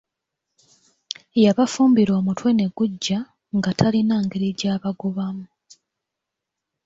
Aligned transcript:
Yabafumbira 1.43 2.11
omutwe 2.19 2.49
ne 2.53 2.65
guggya, 2.75 3.19
nga 3.57 3.71
talina 3.79 4.15
ngeri 4.23 4.49
gy'abagobamu 4.59 5.45